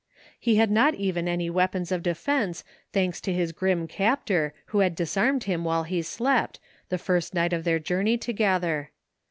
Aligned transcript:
He 0.39 0.55
had 0.55 0.71
not 0.71 0.95
even 0.95 1.27
any 1.27 1.47
weapons 1.47 1.91
of 1.91 2.01
defence, 2.01 2.63
thanks 2.91 3.21
to 3.21 3.31
his 3.31 3.51
grim 3.51 3.87
captor 3.87 4.51
who 4.73 4.79
had 4.79 4.95
disarmed 4.95 5.43
him 5.43 5.63
while 5.63 5.83
he 5.83 6.01
slept, 6.01 6.59
the 6.89 6.97
first 6.97 7.35
night 7.35 7.53
of 7.53 7.65
their 7.65 7.77
journey 7.77 8.17
to 8.17 8.33
gether. 8.33 8.89